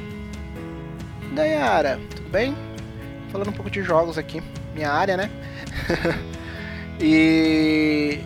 Dayara, 1.33 2.01
tudo 2.17 2.29
bem? 2.31 2.57
falando 3.37 3.49
um 3.49 3.53
pouco 3.53 3.71
de 3.71 3.83
jogos 3.83 4.17
aqui, 4.17 4.43
minha 4.75 4.91
área, 4.91 5.17
né? 5.17 5.31
e 6.99 8.19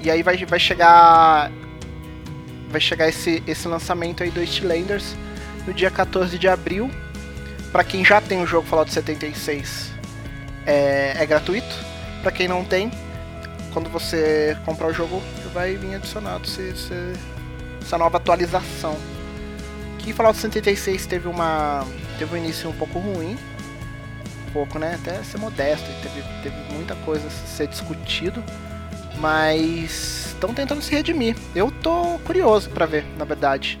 e 0.00 0.10
aí 0.10 0.22
vai, 0.22 0.36
vai 0.44 0.58
chegar 0.58 1.50
vai 2.68 2.80
chegar 2.80 3.08
esse, 3.08 3.42
esse 3.46 3.68
lançamento 3.68 4.22
aí 4.22 4.30
do 4.30 4.44
Steellanders 4.46 5.16
no 5.66 5.74
dia 5.74 5.90
14 5.90 6.38
de 6.38 6.48
abril. 6.48 6.90
Para 7.72 7.82
quem 7.82 8.04
já 8.04 8.20
tem 8.20 8.42
o 8.42 8.46
jogo 8.46 8.68
Fallout 8.68 8.92
76, 8.92 9.90
é, 10.66 11.14
é 11.16 11.26
gratuito. 11.26 11.74
Para 12.20 12.30
quem 12.30 12.46
não 12.46 12.64
tem, 12.64 12.90
quando 13.72 13.88
você 13.88 14.56
comprar 14.64 14.88
o 14.88 14.92
jogo, 14.92 15.22
vai 15.54 15.74
vir 15.76 15.94
adicionado 15.94 16.44
esse, 16.44 16.62
esse, 16.62 16.94
essa 17.80 17.96
nova 17.96 18.18
atualização. 18.18 18.96
Que 19.98 20.12
Fallout 20.12 20.38
76 20.38 21.06
teve 21.06 21.28
uma 21.28 21.86
teve 22.18 22.34
um 22.34 22.36
início 22.36 22.68
um 22.68 22.74
pouco 22.74 22.98
ruim, 22.98 23.38
pouco, 24.52 24.78
né? 24.78 24.98
Até 25.00 25.22
ser 25.22 25.38
modesto, 25.38 25.88
teve, 26.02 26.22
teve 26.42 26.74
muita 26.74 26.94
coisa 26.96 27.26
a 27.26 27.30
ser 27.30 27.68
discutido, 27.68 28.44
mas 29.18 30.26
estão 30.26 30.52
tentando 30.52 30.82
se 30.82 30.90
redimir. 30.94 31.36
Eu 31.54 31.70
tô 31.70 32.18
curioso 32.24 32.68
para 32.70 32.84
ver, 32.84 33.04
na 33.16 33.24
verdade. 33.24 33.78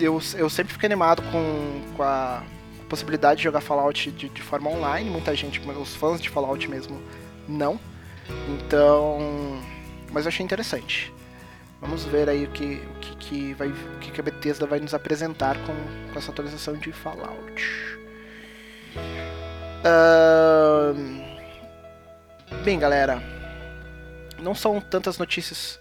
Eu, 0.00 0.20
eu 0.34 0.48
sempre 0.50 0.72
fiquei 0.72 0.86
animado 0.86 1.22
com, 1.30 1.82
com 1.96 2.02
a 2.02 2.42
possibilidade 2.88 3.38
de 3.38 3.44
jogar 3.44 3.60
Fallout 3.60 4.10
de, 4.10 4.28
de 4.28 4.42
forma 4.42 4.70
online. 4.70 5.10
Muita 5.10 5.34
gente, 5.34 5.60
os 5.60 5.94
fãs 5.94 6.20
de 6.20 6.30
Fallout 6.30 6.68
mesmo, 6.68 7.00
não. 7.48 7.78
Então, 8.48 9.18
mas 10.10 10.24
eu 10.24 10.28
achei 10.28 10.44
interessante. 10.44 11.12
Vamos 11.80 12.04
ver 12.04 12.28
aí 12.28 12.44
o 12.44 12.50
que, 12.50 12.82
o 12.96 12.98
que, 13.00 13.16
que, 13.16 13.54
vai, 13.54 13.68
o 13.68 13.98
que, 13.98 14.18
a 14.18 14.24
Bethesda 14.24 14.66
vai 14.66 14.80
nos 14.80 14.94
apresentar 14.94 15.56
com, 15.66 15.74
com 16.12 16.18
essa 16.18 16.30
atualização 16.30 16.74
de 16.74 16.92
Fallout. 16.92 17.62
Uh... 19.84 20.94
Bem, 22.64 22.78
galera, 22.78 23.22
não 24.38 24.54
são 24.54 24.80
tantas 24.80 25.18
notícias 25.18 25.78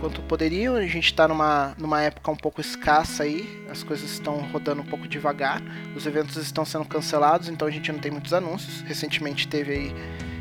quanto 0.00 0.22
poderiam. 0.22 0.74
A 0.76 0.86
gente 0.86 1.06
está 1.06 1.28
numa, 1.28 1.74
numa 1.78 2.00
época 2.00 2.30
um 2.30 2.36
pouco 2.36 2.60
escassa 2.60 3.24
aí, 3.24 3.64
as 3.70 3.82
coisas 3.82 4.10
estão 4.10 4.38
rodando 4.50 4.82
um 4.82 4.84
pouco 4.84 5.06
devagar, 5.06 5.62
os 5.94 6.06
eventos 6.06 6.36
estão 6.36 6.64
sendo 6.64 6.84
cancelados, 6.84 7.48
então 7.48 7.66
a 7.68 7.70
gente 7.70 7.90
não 7.92 7.98
tem 7.98 8.10
muitos 8.10 8.32
anúncios. 8.32 8.80
Recentemente 8.82 9.46
teve 9.46 9.72
aí, 9.72 9.94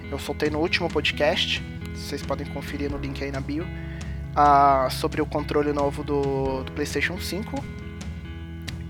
eu 0.09 0.19
soltei 0.19 0.49
no 0.49 0.59
último 0.59 0.89
podcast, 0.89 1.63
vocês 1.95 2.21
podem 2.21 2.45
conferir 2.47 2.89
no 2.89 2.97
link 2.97 3.23
aí 3.23 3.31
na 3.31 3.41
bio, 3.41 3.63
uh, 3.63 4.89
sobre 4.91 5.21
o 5.21 5.25
controle 5.25 5.73
novo 5.73 6.03
do, 6.03 6.63
do 6.63 6.71
PlayStation 6.71 7.19
5, 7.19 7.63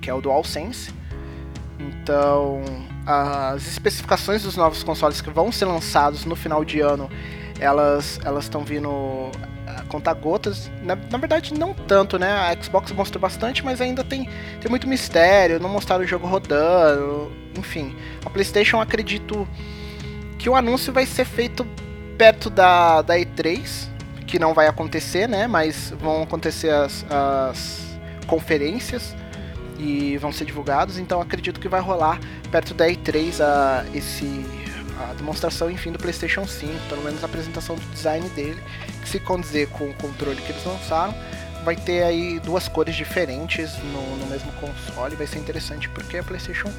que 0.01 0.09
é 0.09 0.13
o 0.13 0.21
DualSense. 0.21 0.93
Então, 1.79 2.62
as 3.05 3.67
especificações 3.67 4.43
dos 4.43 4.57
novos 4.57 4.83
consoles 4.83 5.21
que 5.21 5.29
vão 5.29 5.51
ser 5.51 5.65
lançados 5.65 6.25
no 6.25 6.36
final 6.36 6.65
de 6.65 6.81
ano, 6.81 7.09
elas 7.59 8.19
elas 8.24 8.45
estão 8.45 8.63
vindo 8.63 8.89
a 9.43 9.57
contar 9.88 10.13
gotas. 10.13 10.70
Na, 10.84 10.96
na, 10.96 11.17
verdade, 11.17 11.53
não 11.53 11.74
tanto, 11.74 12.20
né? 12.20 12.32
A 12.32 12.62
Xbox 12.62 12.91
mostrou 12.91 13.22
bastante, 13.22 13.63
mas 13.63 13.82
ainda 13.82 14.03
tem, 14.03 14.29
tem 14.62 14.70
muito 14.70 14.88
mistério, 14.88 15.60
não 15.60 15.70
mostraram 15.70 16.03
o 16.03 16.08
jogo 16.08 16.27
rodando, 16.27 17.32
enfim. 17.58 17.96
A 18.25 18.29
PlayStation, 18.29 18.79
acredito 18.79 19.48
que 20.38 20.50
o 20.50 20.56
anúncio 20.56 20.94
vai 20.94 21.06
ser 21.06 21.25
feito 21.25 21.65
perto 22.17 22.50
da, 22.50 23.01
da 23.01 23.15
E3, 23.15 23.89
que 24.25 24.38
não 24.38 24.53
vai 24.53 24.67
acontecer, 24.67 25.27
né? 25.27 25.48
Mas 25.48 25.94
vão 26.00 26.24
acontecer 26.24 26.70
as, 26.70 27.06
as 27.10 28.00
conferências 28.27 29.15
e 29.79 30.17
vão 30.17 30.32
ser 30.32 30.46
divulgados, 30.46 30.98
então 30.98 31.22
acredito 31.22 31.60
que 31.60 31.67
vai 31.67 31.79
rolar 31.79 32.20
perto 32.51 32.74
da 32.74 32.88
E3 32.88 33.41
a, 33.41 33.86
esse, 33.94 34.46
a 35.00 35.13
demonstração, 35.13 35.70
enfim, 35.70 35.92
do 35.92 36.00
PlayStation 36.00 36.46
5, 36.46 36.74
pelo 36.89 37.04
menos 37.04 37.24
a 37.24 37.25
apresentação 37.25 37.75
do 37.75 37.86
design 37.92 38.27
dele, 38.30 38.62
que 39.01 39.10
se 39.10 39.20
condizer 39.20 39.68
com 39.70 39.89
o 39.89 39.94
controle 39.96 40.42
que 40.42 40.51
eles 40.51 40.66
lançaram, 40.66 41.13
vai 41.63 41.75
ter 41.75 42.04
aí 42.04 42.39
duas 42.39 42.68
cores 42.68 42.96
diferentes 42.96 43.77
no, 43.77 44.18
no 44.18 44.27
mesmo 44.27 44.51
console, 44.54 45.16
vai 45.16 45.27
ser 45.27 45.39
interessante 45.39 45.89
porque 45.89 46.18
a 46.18 46.24
PlayStation 46.24 46.72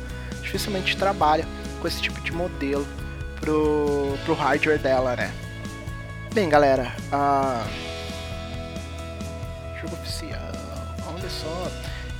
dificilmente 0.42 0.96
trabalha 0.96 1.46
com 1.80 1.86
esse 1.86 2.00
tipo 2.00 2.20
de 2.20 2.32
modelo 2.32 2.86
pro, 3.40 4.16
pro 4.24 4.34
hardware 4.34 4.78
dela, 4.78 5.14
né? 5.16 5.32
Bem, 6.32 6.48
galera, 6.48 6.94
a... 7.12 7.64
jogo 9.80 9.94
oficial, 9.94 10.52
olha 11.06 11.30
só. 11.30 11.70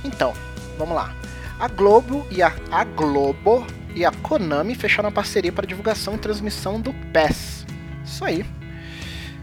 Então, 0.03 0.33
Vamos 0.79 0.95
lá. 0.95 1.13
A 1.59 1.67
Globo 1.67 2.25
e 2.31 2.41
a, 2.41 2.53
a 2.71 2.85
Globo 2.85 3.67
e 3.95 4.05
a 4.05 4.11
Konami 4.11 4.75
fecharam 4.75 5.09
a 5.09 5.11
parceria 5.11 5.51
para 5.51 5.65
divulgação 5.65 6.15
e 6.15 6.17
transmissão 6.17 6.79
do 6.79 6.93
PES. 7.11 7.65
Isso 8.03 8.23
aí. 8.23 8.45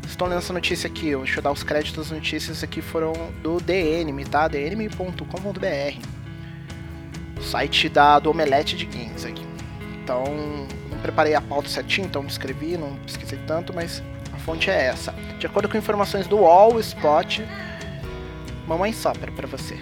Estou 0.07 0.29
lendo 0.29 0.39
essa 0.39 0.53
notícia 0.53 0.87
aqui, 0.87 1.15
deixa 1.15 1.39
eu 1.39 1.43
dar 1.43 1.53
os 1.53 1.63
créditos 1.63 2.09
das 2.09 2.17
notícias 2.17 2.63
aqui 2.63 2.81
foram 2.81 3.13
do 3.43 3.61
DNM, 3.61 4.25
tá? 4.25 4.49
dnm.com.br. 4.49 6.01
Site 7.43 7.89
da, 7.89 8.19
do 8.19 8.31
Omelete 8.31 8.77
de 8.77 8.87
Games 8.87 9.25
aqui. 9.25 9.45
Então, 10.03 10.25
não 10.91 10.99
preparei 10.99 11.35
a 11.35 11.41
pauta 11.41 11.69
certinho, 11.69 12.07
então 12.07 12.23
não 12.23 12.29
escrevi, 12.29 12.77
não 12.79 12.97
pesquisei 13.05 13.39
tanto, 13.47 13.75
mas 13.75 14.03
a 14.33 14.39
fonte 14.39 14.71
é 14.71 14.87
essa. 14.87 15.13
De 15.39 15.47
acordo 15.47 15.69
com 15.69 15.77
informações 15.77 16.27
do 16.27 16.45
All 16.47 16.81
Spot, 16.81 17.41
mamãe 18.67 18.93
sopra 18.93 19.31
para 19.33 19.47
você. 19.47 19.77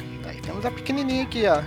Temos 0.45 0.67
a 0.67 0.71
pequenininha 0.71 1.23
aqui, 1.23 1.47
ó. 1.47 1.63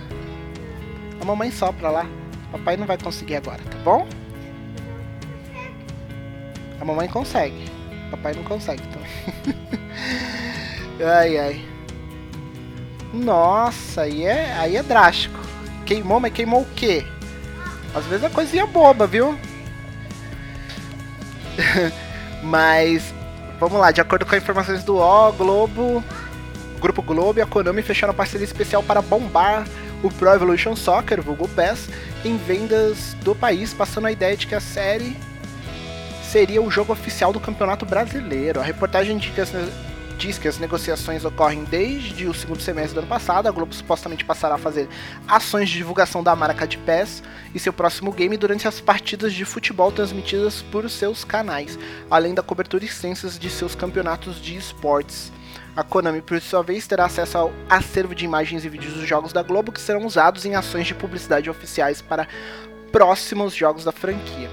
A 1.20 1.24
mamãe 1.24 1.50
sopra 1.50 1.90
lá. 1.90 2.06
Papai 2.52 2.76
não 2.76 2.86
vai 2.86 2.98
conseguir 2.98 3.36
agora, 3.36 3.58
tá 3.58 3.78
bom? 3.84 4.06
A 6.80 6.84
mamãe 6.84 7.08
consegue. 7.08 7.64
Papai 8.10 8.34
não 8.34 8.44
consegue, 8.44 8.82
então. 8.88 9.02
ai, 11.06 11.36
ai. 11.38 11.64
Nossa, 13.12 14.02
aí 14.02 14.24
é, 14.24 14.52
aí 14.54 14.76
é 14.76 14.82
drástico. 14.82 15.38
Queimou, 15.84 16.20
mas 16.20 16.32
queimou 16.32 16.62
o 16.62 16.68
quê? 16.74 17.04
Às 17.94 18.04
vezes 18.06 18.24
é 18.24 18.28
coisinha 18.28 18.66
boba, 18.66 19.06
viu? 19.06 19.38
mas, 22.42 23.12
vamos 23.58 23.78
lá, 23.78 23.90
de 23.90 24.00
acordo 24.00 24.24
com 24.24 24.36
informações 24.36 24.84
do 24.84 24.96
O 24.98 25.32
Globo, 25.32 26.04
Grupo 26.80 27.02
Globo 27.02 27.38
e 27.38 27.42
a 27.42 27.46
Konami 27.46 27.82
fecharam 27.82 28.14
parceria 28.14 28.44
especial 28.44 28.82
para 28.82 29.02
bombar 29.02 29.66
o 30.02 30.10
Pro 30.10 30.32
Evolution 30.32 30.76
Soccer, 30.76 31.22
vulgo 31.22 31.48
PES, 31.48 31.88
em 32.24 32.36
vendas 32.36 33.14
do 33.22 33.34
país, 33.34 33.72
passando 33.72 34.06
a 34.06 34.12
ideia 34.12 34.36
de 34.36 34.46
que 34.46 34.54
a 34.54 34.60
série 34.60 35.16
seria 36.22 36.60
o 36.62 36.70
jogo 36.70 36.92
oficial 36.92 37.32
do 37.32 37.40
Campeonato 37.40 37.86
Brasileiro. 37.86 38.60
A 38.60 38.62
reportagem 38.62 39.16
diz 39.16 39.34
que 39.34 39.40
as, 39.40 39.52
diz 40.18 40.36
que 40.36 40.46
as 40.46 40.58
negociações 40.58 41.24
ocorrem 41.24 41.64
desde 41.64 42.26
o 42.26 42.34
segundo 42.34 42.60
semestre 42.60 42.94
do 42.94 42.98
ano 43.00 43.08
passado. 43.08 43.48
A 43.48 43.50
Globo 43.50 43.74
supostamente 43.74 44.24
passará 44.24 44.56
a 44.56 44.58
fazer 44.58 44.88
ações 45.26 45.70
de 45.70 45.76
divulgação 45.76 46.22
da 46.22 46.36
marca 46.36 46.66
de 46.66 46.76
PES 46.76 47.22
e 47.54 47.58
seu 47.58 47.72
próximo 47.72 48.12
game 48.12 48.36
durante 48.36 48.68
as 48.68 48.80
partidas 48.80 49.32
de 49.32 49.44
futebol 49.44 49.90
transmitidas 49.90 50.60
por 50.60 50.88
seus 50.90 51.24
canais, 51.24 51.78
além 52.10 52.34
da 52.34 52.42
cobertura 52.42 52.84
extensa 52.84 53.28
de 53.30 53.48
seus 53.48 53.74
campeonatos 53.74 54.40
de 54.40 54.56
esportes. 54.56 55.32
A 55.78 55.84
Konami, 55.84 56.20
por 56.20 56.40
sua 56.40 56.60
vez, 56.60 56.88
terá 56.88 57.04
acesso 57.04 57.38
ao 57.38 57.52
acervo 57.70 58.12
de 58.12 58.24
imagens 58.24 58.64
e 58.64 58.68
vídeos 58.68 58.94
dos 58.94 59.06
jogos 59.06 59.32
da 59.32 59.44
Globo 59.44 59.70
que 59.70 59.80
serão 59.80 60.04
usados 60.04 60.44
em 60.44 60.56
ações 60.56 60.88
de 60.88 60.92
publicidade 60.92 61.48
oficiais 61.48 62.02
para 62.02 62.26
próximos 62.90 63.54
jogos 63.54 63.84
da 63.84 63.92
franquia. 63.92 64.50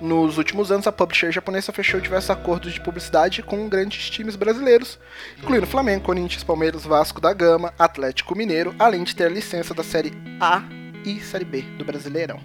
Nos 0.00 0.38
últimos 0.38 0.72
anos, 0.72 0.86
a 0.86 0.92
publisher 0.92 1.30
japonesa 1.30 1.70
fechou 1.70 2.00
diversos 2.00 2.30
acordos 2.30 2.72
de 2.72 2.80
publicidade 2.80 3.42
com 3.42 3.68
grandes 3.68 4.08
times 4.08 4.36
brasileiros, 4.36 4.98
incluindo 5.38 5.66
Flamengo, 5.66 6.04
Corinthians, 6.04 6.44
Palmeiras, 6.44 6.86
Vasco 6.86 7.20
da 7.20 7.34
Gama, 7.34 7.74
Atlético 7.78 8.34
Mineiro, 8.34 8.74
além 8.78 9.04
de 9.04 9.14
ter 9.14 9.26
a 9.26 9.28
licença 9.28 9.74
da 9.74 9.84
Série 9.84 10.14
A 10.40 10.62
e 11.04 11.20
Série 11.20 11.44
B 11.44 11.60
do 11.76 11.84
Brasileirão. 11.84 12.40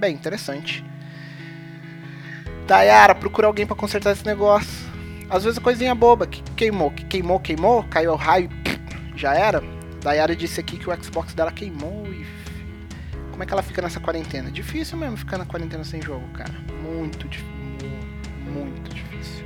Bem 0.00 0.14
interessante. 0.14 0.82
Dayara, 2.66 3.14
procura 3.14 3.46
alguém 3.46 3.66
para 3.66 3.76
consertar 3.76 4.12
esse 4.12 4.24
negócio. 4.24 4.87
Às 5.30 5.44
vezes 5.44 5.58
coisinha 5.58 5.94
boba, 5.94 6.26
que 6.26 6.42
queimou, 6.54 6.90
que 6.90 7.04
queimou, 7.04 7.38
queimou, 7.38 7.84
caiu 7.84 8.12
o 8.12 8.16
raio, 8.16 8.48
já 9.14 9.34
era. 9.34 9.62
Dayara 10.02 10.34
disse 10.34 10.60
aqui 10.60 10.78
que 10.78 10.88
o 10.88 11.02
Xbox 11.04 11.34
dela 11.34 11.52
queimou 11.52 12.06
e 12.06 12.26
como 13.30 13.42
é 13.42 13.46
que 13.46 13.52
ela 13.52 13.62
fica 13.62 13.82
nessa 13.82 14.00
quarentena? 14.00 14.50
Difícil 14.50 14.96
mesmo 14.98 15.16
ficar 15.16 15.38
na 15.38 15.44
quarentena 15.44 15.84
sem 15.84 16.00
jogo, 16.02 16.26
cara. 16.30 16.52
Muito 16.82 17.28
difícil. 17.28 17.54
Muito 18.46 18.92
difícil. 18.92 19.44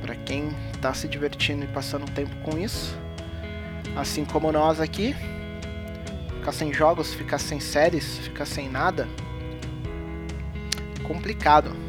Pra 0.00 0.14
quem 0.14 0.50
tá 0.80 0.94
se 0.94 1.08
divertindo 1.08 1.64
e 1.64 1.68
passando 1.68 2.10
tempo 2.12 2.34
com 2.36 2.56
isso, 2.56 2.96
assim 3.96 4.24
como 4.24 4.50
nós 4.52 4.80
aqui, 4.80 5.14
ficar 6.38 6.52
sem 6.52 6.72
jogos, 6.72 7.12
ficar 7.12 7.38
sem 7.38 7.60
séries, 7.60 8.18
ficar 8.18 8.46
sem 8.46 8.68
nada, 8.68 9.08
complicado. 11.02 11.81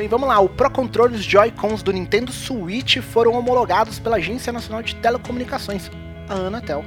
Bem, 0.00 0.08
vamos 0.08 0.30
lá. 0.30 0.40
O 0.40 0.48
Pro 0.48 0.70
Controllers 0.70 1.22
Joy-Cons 1.22 1.82
do 1.82 1.92
Nintendo 1.92 2.32
Switch 2.32 2.96
foram 3.02 3.34
homologados 3.34 3.98
pela 3.98 4.16
Agência 4.16 4.50
Nacional 4.50 4.82
de 4.82 4.94
Telecomunicações, 4.94 5.90
a 6.26 6.32
Anatel, 6.36 6.82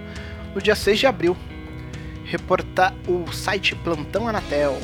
no 0.56 0.60
dia 0.60 0.74
6 0.74 0.98
de 0.98 1.06
abril 1.06 1.38
reportar 2.26 2.92
o 3.08 3.32
site 3.32 3.76
Plantão 3.76 4.28
Anatel. 4.28 4.80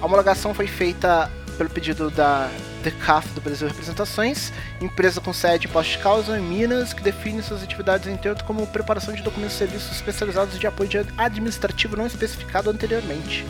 A 0.00 0.06
homologação 0.06 0.54
foi 0.54 0.68
feita 0.68 1.28
pelo 1.58 1.68
pedido 1.68 2.08
da 2.08 2.48
DECAF 2.84 3.28
do 3.30 3.40
Brasil 3.40 3.66
Representações, 3.66 4.52
empresa 4.80 5.20
com 5.20 5.32
sede 5.32 5.66
em 5.66 5.70
Posto 5.70 5.90
de 5.90 5.98
Causa, 5.98 6.38
em 6.38 6.40
Minas, 6.40 6.92
que 6.92 7.02
define 7.02 7.42
suas 7.42 7.64
atividades 7.64 8.06
em 8.06 8.16
termos 8.16 8.42
como 8.42 8.64
preparação 8.68 9.12
de 9.12 9.24
documentos 9.24 9.56
e 9.56 9.58
serviços 9.58 9.90
especializados 9.90 10.56
de 10.56 10.68
apoio 10.68 10.88
administrativo 11.18 11.96
não 11.96 12.06
especificado 12.06 12.70
anteriormente. 12.70 13.44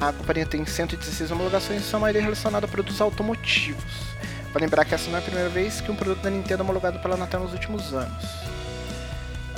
A 0.00 0.12
companhia 0.12 0.46
tem 0.46 0.64
116 0.64 1.30
homologações, 1.30 1.82
sua 1.84 2.00
maioria 2.00 2.22
relacionada 2.22 2.66
a 2.66 2.68
produtos 2.68 3.00
automotivos. 3.00 4.12
Para 4.52 4.62
lembrar 4.62 4.84
que 4.84 4.94
essa 4.94 5.08
não 5.10 5.16
é 5.16 5.20
a 5.20 5.24
primeira 5.24 5.48
vez 5.48 5.80
que 5.80 5.90
um 5.90 5.96
produto 5.96 6.22
da 6.22 6.30
Nintendo 6.30 6.62
é 6.62 6.64
homologado 6.64 6.98
pela 6.98 7.14
Anatel 7.14 7.40
nos 7.40 7.52
últimos 7.52 7.94
anos 7.94 8.52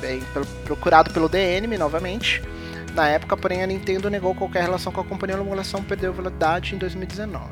bem, 0.04 0.22
procurado 0.64 1.10
pelo 1.12 1.30
DNM 1.30 1.78
novamente. 1.78 2.42
Na 2.94 3.08
época, 3.08 3.36
porém, 3.38 3.62
a 3.62 3.66
Nintendo 3.66 4.10
negou 4.10 4.34
qualquer 4.34 4.62
relação 4.62 4.92
com 4.92 5.00
a 5.00 5.04
companhia. 5.04 5.36
A 5.36 5.40
homologação 5.40 5.82
perdeu 5.82 6.12
validade 6.12 6.74
em 6.74 6.78
2019. 6.78 7.46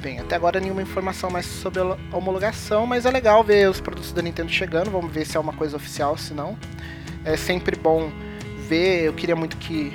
Bem, 0.00 0.20
até 0.20 0.36
agora 0.36 0.60
nenhuma 0.60 0.82
informação 0.82 1.30
mais 1.30 1.46
sobre 1.46 1.80
a 1.80 1.96
homologação, 2.12 2.86
mas 2.86 3.06
é 3.06 3.10
legal 3.10 3.42
ver 3.42 3.68
os 3.68 3.80
produtos 3.80 4.12
da 4.12 4.20
Nintendo 4.20 4.50
chegando. 4.50 4.90
Vamos 4.90 5.10
ver 5.10 5.24
se 5.24 5.38
é 5.38 5.40
uma 5.40 5.54
coisa 5.54 5.76
oficial, 5.76 6.18
se 6.18 6.34
não. 6.34 6.56
É 7.24 7.36
sempre 7.36 7.74
bom 7.74 8.12
ver. 8.68 9.04
Eu 9.04 9.14
queria 9.14 9.34
muito 9.34 9.56
que 9.56 9.90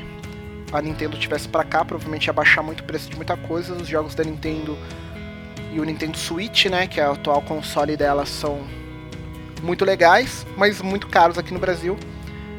a 0.73 0.81
Nintendo 0.81 1.17
tivesse 1.17 1.47
para 1.47 1.63
cá, 1.63 1.85
provavelmente 1.85 2.25
ia 2.25 2.33
baixar 2.33 2.63
muito 2.63 2.81
o 2.81 2.83
preço 2.83 3.09
de 3.09 3.15
muita 3.15 3.37
coisa. 3.37 3.73
Os 3.73 3.87
jogos 3.87 4.15
da 4.15 4.23
Nintendo 4.23 4.77
e 5.71 5.79
o 5.79 5.83
Nintendo 5.83 6.17
Switch, 6.17 6.65
né, 6.65 6.87
que 6.87 6.99
é 6.99 7.07
o 7.07 7.13
atual 7.13 7.41
console 7.43 7.95
dela, 7.95 8.25
são 8.25 8.61
muito 9.61 9.85
legais, 9.85 10.45
mas 10.57 10.81
muito 10.81 11.07
caros 11.07 11.37
aqui 11.37 11.53
no 11.53 11.59
Brasil. 11.59 11.97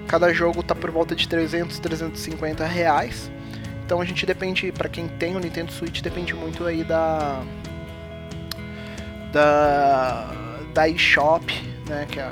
Cada 0.07 0.33
jogo 0.33 0.63
tá 0.63 0.75
por 0.75 0.91
volta 0.91 1.15
de 1.15 1.29
300, 1.29 1.79
350 1.81 2.65
reais. 2.65 3.31
Então 3.85 4.01
a 4.01 4.05
gente 4.05 4.25
depende, 4.25 4.71
para 4.71 4.89
quem 4.89 5.09
tem 5.09 5.37
o 5.37 5.41
Nintendo 5.41 5.73
Switch, 5.73 6.01
depende 6.01 6.35
muito 6.35 6.65
aí 6.65 6.85
da 6.85 7.43
da 9.33 10.31
da 10.73 10.89
eShop, 10.89 11.45
né, 11.89 12.07
que 12.11 12.19
é 12.19 12.23
a, 12.23 12.31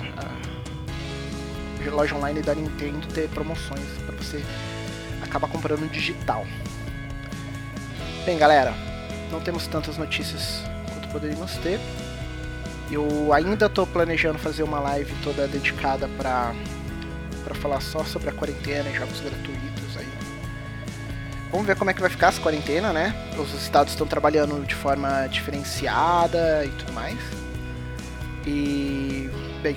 a 1.87 1.95
loja 1.95 2.15
online 2.15 2.41
da 2.41 2.55
Nintendo 2.55 3.07
ter 3.09 3.29
promoções 3.29 3.87
para 4.07 4.17
você 4.17 4.43
acabar 5.33 5.49
comprando 5.49 5.91
digital. 5.91 6.47
Bem, 8.27 8.39
galera, 8.39 8.75
não 9.31 9.41
temos 9.41 9.67
tantas 9.67 9.97
notícias 9.97 10.63
quanto 10.93 11.09
poderíamos 11.09 11.57
ter. 11.57 11.81
Eu 12.91 13.33
ainda 13.33 13.65
estou 13.65 13.87
planejando 13.87 14.39
fazer 14.39 14.63
uma 14.63 14.79
live 14.79 15.13
toda 15.25 15.49
dedicada 15.49 16.07
para 16.19 16.55
para 17.43 17.55
falar 17.57 17.81
só 17.81 18.05
sobre 18.05 18.29
a 18.29 18.33
quarentena 18.33 18.89
e 18.89 18.95
jogos 18.95 19.19
gratuitos 19.21 19.97
aí. 19.97 20.07
Vamos 21.51 21.67
ver 21.67 21.77
como 21.77 21.91
é 21.91 21.95
que 21.95 22.01
vai 22.01 22.09
ficar 22.09 22.29
essa 22.29 22.41
quarentena, 22.41 22.93
né? 22.93 23.13
Os 23.37 23.53
estados 23.55 23.95
estão 23.95 24.07
trabalhando 24.07 24.65
de 24.65 24.77
forma 24.77 25.27
diferenciada 25.27 26.65
e 26.65 26.69
tudo 26.69 26.93
mais. 26.93 27.19
E 28.47 29.29
bem, 29.61 29.77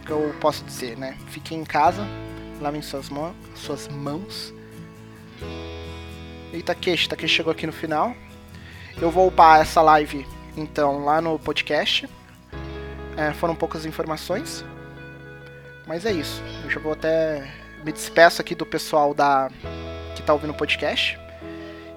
o 0.00 0.06
que 0.06 0.12
eu 0.12 0.34
posso 0.40 0.64
dizer, 0.64 0.96
né? 0.96 1.14
Fiquem 1.28 1.60
em 1.60 1.64
casa, 1.64 2.06
lavem 2.60 2.82
suas, 2.82 3.10
suas 3.54 3.88
mãos. 3.88 4.52
E 6.52 6.62
Takeshi, 6.62 7.08
Takeshi 7.08 7.36
chegou 7.36 7.52
aqui 7.52 7.66
no 7.66 7.72
final. 7.72 8.14
Eu 9.00 9.10
vou 9.10 9.28
upar 9.28 9.60
essa 9.60 9.80
live 9.80 10.26
então 10.56 11.04
lá 11.04 11.20
no 11.20 11.38
podcast. 11.38 12.08
É, 13.16 13.32
foram 13.32 13.54
poucas 13.54 13.86
informações. 13.86 14.64
Mas 15.86 16.04
é 16.06 16.12
isso. 16.12 16.42
Eu 16.64 16.70
já 16.70 16.80
vou 16.80 16.92
até. 16.92 17.50
Me 17.84 17.92
despeço 17.92 18.40
aqui 18.40 18.54
do 18.54 18.66
pessoal 18.66 19.14
da 19.14 19.50
que 20.14 20.22
tá 20.22 20.32
ouvindo 20.32 20.50
o 20.50 20.56
podcast. 20.56 21.18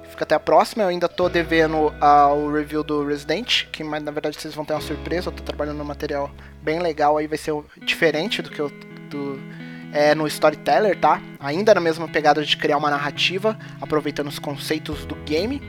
Fica 0.10 0.24
até 0.24 0.36
a 0.36 0.40
próxima. 0.40 0.84
Eu 0.84 0.90
ainda 0.90 1.10
tô 1.10 1.28
devendo 1.28 1.94
ao 2.00 2.52
review 2.52 2.84
do 2.84 3.06
Resident, 3.06 3.66
que 3.72 3.84
na 3.84 4.12
verdade 4.12 4.40
vocês 4.40 4.54
vão 4.54 4.64
ter 4.64 4.74
uma 4.74 4.82
surpresa. 4.82 5.30
Eu 5.30 5.34
tô 5.34 5.44
trabalhando 5.44 5.78
num 5.78 5.84
material 5.84 6.32
bem 6.62 6.80
legal 6.80 7.18
aí, 7.18 7.28
vai 7.28 7.38
ser 7.38 7.54
diferente 7.84 8.42
do 8.42 8.50
que 8.50 8.60
eu. 8.60 8.70
Do, 9.10 9.40
é, 9.94 10.14
no 10.14 10.28
Storyteller, 10.28 11.00
tá? 11.00 11.22
Ainda 11.40 11.74
na 11.74 11.80
mesma 11.80 12.08
pegada 12.08 12.44
de 12.44 12.58
criar 12.58 12.78
uma 12.78 12.90
narrativa, 12.90 13.58
aproveitando 13.80 14.28
os 14.28 14.40
conceitos 14.40 15.06
do 15.06 15.16
game 15.24 15.62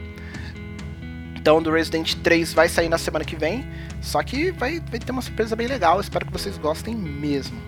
então, 1.45 1.61
do 1.61 1.71
Resident 1.71 2.15
3 2.23 2.55
vai 2.55 2.71
sair 2.71 2.89
na 2.89 2.97
semana 2.97 3.23
que 3.23 3.37
vem. 3.37 3.69
Só 4.01 4.23
que 4.23 4.51
vai, 4.51 4.81
vai 4.81 4.99
ter 4.99 5.13
uma 5.13 5.21
surpresa 5.21 5.55
bem 5.55 5.67
legal. 5.67 6.01
Espero 6.01 6.25
que 6.25 6.33
vocês 6.33 6.57
gostem 6.57 6.95
mesmo. 6.95 7.61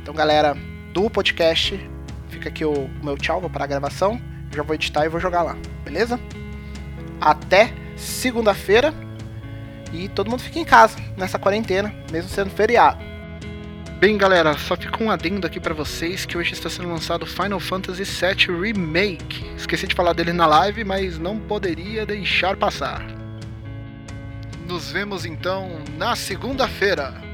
Então, 0.00 0.14
galera 0.14 0.56
do 0.94 1.10
podcast, 1.10 1.76
fica 2.28 2.48
aqui 2.48 2.64
o, 2.64 2.88
meu 3.02 3.18
tchau. 3.18 3.40
Vou 3.40 3.50
parar 3.50 3.64
a 3.64 3.66
gravação. 3.66 4.22
Já 4.54 4.62
vou 4.62 4.72
editar 4.72 5.04
e 5.04 5.08
vou 5.08 5.18
jogar 5.18 5.42
lá. 5.42 5.56
Beleza? 5.84 6.20
Até 7.20 7.74
segunda-feira. 7.96 8.94
E 9.92 10.08
todo 10.08 10.30
mundo 10.30 10.44
fica 10.44 10.60
em 10.60 10.64
casa 10.64 10.96
nessa 11.16 11.40
quarentena, 11.40 11.92
mesmo 12.12 12.30
sendo 12.30 12.50
feriado. 12.50 13.00
Bem, 13.98 14.16
galera, 14.16 14.56
só 14.56 14.76
fica 14.76 15.02
um 15.02 15.10
adendo 15.10 15.44
aqui 15.44 15.58
para 15.58 15.74
vocês 15.74 16.24
que 16.24 16.38
hoje 16.38 16.52
está 16.52 16.70
sendo 16.70 16.88
lançado 16.88 17.26
Final 17.26 17.58
Fantasy 17.58 18.04
VII 18.04 18.56
Remake. 18.56 19.44
Esqueci 19.56 19.88
de 19.88 19.94
falar 19.96 20.12
dele 20.12 20.32
na 20.32 20.46
live, 20.46 20.84
mas 20.84 21.18
não 21.18 21.36
poderia 21.36 22.06
deixar 22.06 22.56
passar. 22.56 23.04
Nos 24.68 24.92
vemos 24.92 25.26
então 25.26 25.80
na 25.96 26.14
segunda-feira. 26.14 27.27